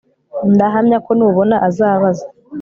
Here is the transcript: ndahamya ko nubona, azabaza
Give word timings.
ndahamya 0.53 0.97
ko 1.05 1.11
nubona, 1.19 1.55
azabaza 1.67 2.25